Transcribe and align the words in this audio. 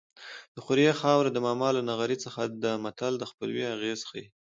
د 0.55 0.57
خوریي 0.65 0.93
خاوره 1.01 1.29
د 1.33 1.37
ماما 1.45 1.69
له 1.77 1.81
نغري 1.89 2.17
څخه 2.25 2.41
ده 2.63 2.71
متل 2.83 3.13
د 3.19 3.23
خپلوۍ 3.31 3.63
اغېز 3.75 3.99
ښيي 4.09 4.25